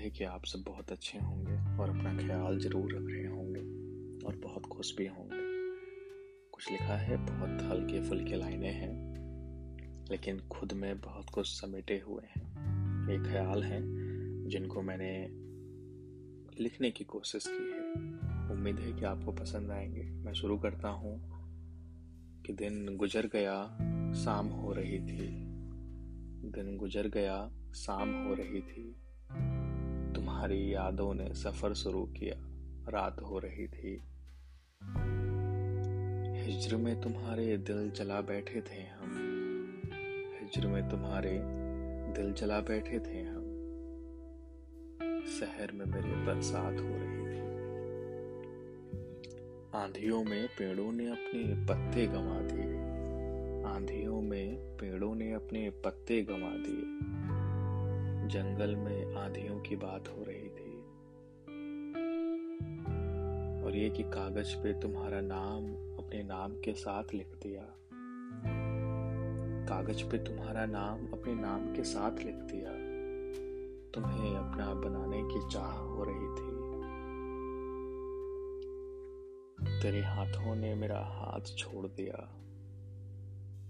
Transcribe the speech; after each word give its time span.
कि 0.00 0.24
आप 0.24 0.44
सब 0.44 0.62
बहुत 0.66 0.92
अच्छे 0.92 1.18
होंगे 1.18 1.52
और 1.52 1.88
अपना 1.88 2.26
ख्याल 2.26 2.58
ज़रूर 2.58 2.92
रख 2.92 3.02
रहे 3.02 3.26
होंगे 3.26 3.60
और 4.26 4.36
बहुत 4.36 4.66
खुश 4.66 4.96
भी 4.96 5.06
होंगे। 5.06 5.52
कुछ 6.50 6.72
लिखा 6.72 6.96
है, 6.96 7.16
बहुत 7.16 7.62
हल्के 7.62 8.08
फुल्के 8.08 8.36
लाइनें 8.36 8.72
हैं, 8.72 9.12
लेकिन 10.10 10.40
खुद 10.40 10.72
में 10.72 11.00
बहुत 11.00 11.30
कुछ 11.30 11.46
समेटे 11.46 12.02
हुए 12.06 12.22
हैं। 12.24 12.52
ये 13.10 13.30
ख्याल 13.30 13.62
हैं 13.62 13.82
जिनको 14.48 14.82
मैंने 14.82 15.28
लिखने 16.62 16.90
की 16.90 17.04
कोशिश 17.04 17.44
की 17.46 17.72
है। 17.72 17.92
उम्मीद 18.50 18.78
है 18.78 18.92
कि 18.92 19.04
आपको 19.04 19.32
पसंद 19.32 19.70
आएँगे। 19.70 20.02
मैं 20.02 20.32
शुरू 20.32 20.58
करता 20.58 20.88
हूँ 20.88 21.32
कि 22.42 22.52
दिन 22.52 22.96
गुजर 22.96 23.26
गया, 23.26 23.64
शाम 24.12 24.46
हो 24.46 24.72
रही 24.72 24.98
थी। 24.98 25.52
दिन 26.50 26.76
गुजर 26.76 27.08
गया, 27.08 27.52
शाम 27.74 28.28
हो 28.28 28.34
रही 28.34 28.60
थी। 28.60 28.96
तुम्हारी 30.42 30.74
यादों 30.74 31.14
ने 31.14 31.34
सफ़र 31.34 31.74
शुरू 31.74 32.04
किया। 32.04 32.34
रात 32.88 33.20
हो 33.20 33.38
रही 33.38 33.68
थी। 33.68 34.02
हिजर 36.42 36.76
में 36.76 37.00
तुम्हारे 37.00 37.56
दिल 37.56 37.90
जला 37.90 38.20
बैठे 38.20 38.60
थे 38.60 38.82
हम। 38.82 39.12
हिजर 40.40 40.66
में 40.66 40.88
तुम्हारे 40.88 41.40
दिल 42.12 42.32
जला 42.32 42.60
बैठे 42.60 42.98
थे 42.98 43.22
हम। 43.22 43.44
शहर 45.26 45.72
में 45.72 45.86
मेरे 45.86 46.26
बरसात 46.26 46.74
हो 46.74 46.88
रही 46.88 47.26
थी। 47.26 47.40
आंधियों 49.74 50.24
में 50.24 50.46
पेड़ों 50.46 50.92
ने 50.92 51.06
अपने 51.06 51.66
पत्ते 51.66 52.06
गंवा 52.06 52.40
दिए। 52.40 52.76
आंधियों 53.70 54.22
में 54.22 54.56
पेड़ों 54.56 55.14
ने 55.14 55.32
अपने 55.32 55.70
पत्ते 55.70 56.22
गंवा 56.22 56.50
दिए। 56.50 57.12
जंगल 58.32 58.76
में 58.76 59.14
आंधियों 59.14 59.60
की 59.60 59.76
बात 59.76 60.08
हो 60.08 60.24
रही 60.28 60.48
थी। 60.48 60.80
और 63.64 63.76
ये 63.76 63.90
कि 63.90 64.02
कागज़ 64.02 64.56
पे 64.56 64.80
तुम्हारा 64.80 65.20
नाम 65.20 65.64
अपने 66.04 66.22
नाम 66.22 66.52
के 66.52 66.72
साथ 66.72 67.04
लिख 67.14 67.26
दिया। 67.26 67.62
कागज़ 69.68 70.10
पे 70.10 70.18
तुम्हारा 70.18 70.66
नाम 70.66 71.20
अपने 71.20 71.34
नाम 71.34 71.74
के 71.74 71.84
साथ 71.84 72.16
लिख 72.16 72.34
दिया। 72.34 72.70
तुम्हें 73.90 74.36
अपना 74.36 74.74
बनाने 74.74 75.22
की 75.22 75.50
चाह 75.50 75.72
हो 75.72 76.04
रही 76.08 76.28
थी। 76.28 76.62
तेरे 79.82 80.00
हाथों 80.00 80.54
ने 80.54 80.74
मेरा 80.74 81.00
हाथ 81.00 81.56
छोड़ 81.56 81.86
दिया। 81.86 82.34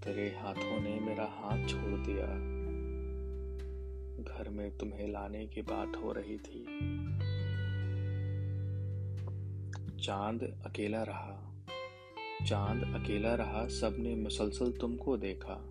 तेरे 0.04 0.36
हाथों 0.38 0.80
ने 0.80 1.00
मेरा 1.00 1.24
हाथ 1.24 1.68
छोड़ 1.68 2.00
दिया। 2.00 2.61
में 4.52 4.78
तुम्हें 4.78 5.12
लाने 5.12 5.46
की 5.46 5.62
बात 5.62 5.92
हो 5.96 6.12
रही 6.12 6.36
थी। 6.38 6.64
चाँद 10.02 10.62
अकेला 10.66 11.02
रहा। 11.02 11.64
चाँद 12.46 13.02
अकेला 13.02 13.34
रहा, 13.34 13.68
सबने 13.68 14.14
मुसलसल 14.14 14.72
तुमको 14.72 15.16
देखा। 15.16 15.68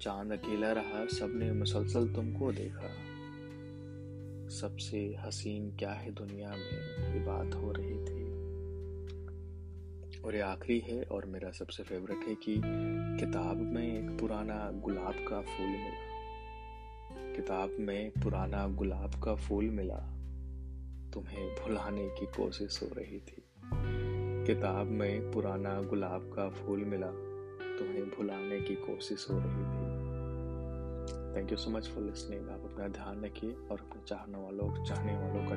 चाँद 0.00 0.32
अकेला 0.32 0.72
रहा, 0.72 1.06
सबने 1.06 1.52
मुसलसल 1.52 2.14
तुमको 2.14 2.52
देखा। 2.52 3.18
सबसे 4.48 5.16
हसीन 5.18 5.76
क्या 5.76 5.92
है 5.92 6.10
दुनिया 6.10 6.50
में, 6.50 7.14
ये 7.14 7.20
बात 7.20 7.54
हो 7.54 7.72
रही 7.76 7.94
थी। 7.94 8.28
और 10.20 10.34
ये 10.34 10.40
आखिरी 10.40 10.78
है, 10.80 11.02
और 11.02 11.26
मेरा 11.26 11.50
सबसे 11.50 11.82
फेवरेट 11.82 12.28
है 12.28 12.34
कि 12.34 12.54
किताब 13.26 13.56
में 13.56 13.98
एक 13.98 14.20
पुराना 14.20 14.70
गुलाब 14.70 15.14
का 15.28 15.40
फूल 15.40 15.66
मिला। 15.66 16.17
किताब 17.18 17.76
में 17.78 18.10
पुराना 18.10 18.68
गुलाब 18.68 19.22
का 19.22 19.34
फूल 19.34 19.64
मिला। 19.64 19.98
तुम्हें 21.14 21.54
भुलाने 21.54 22.08
की 22.08 22.26
कोशिश 22.26 22.82
हो 22.82 22.88
रही 22.98 23.20
थी। 23.20 23.44
किताब, 24.46 24.86
में 24.86 25.32
पुराना 25.32 25.82
गुलाब 25.82 26.32
का 26.34 26.48
फूल 26.48 26.84
मिला। 26.84 27.06
तुम्हें 27.78 28.10
भुलाने 28.10 28.60
की 28.60 28.74
कोशिश 28.74 29.26
हो 29.30 29.38
रही 29.38 29.48
थी। 29.48 29.88
Thank 31.36 31.50
you 31.50 31.56
so 31.56 31.70
much 31.70 31.88
for 31.88 32.04
listening 32.04 32.48
आप 32.48 32.60
अपना 32.72 32.88
ध्यान 32.88 33.24
रखिए 33.24 33.50
और 33.50 33.78
अपने 33.80 34.02
चाहने 34.06 34.38
वालों 34.38 34.84
चाहने 34.84 35.12
वालों 35.12 35.50